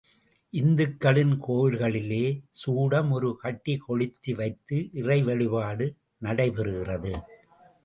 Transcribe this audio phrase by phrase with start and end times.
[0.53, 2.23] இந்துக்களின் கோவில்களிலே,
[2.51, 5.87] சூடம் ஒரு கட்டிகொளுத்திவைத்து இறைவழிபாடு
[6.21, 7.13] நடைபெறுகிறது.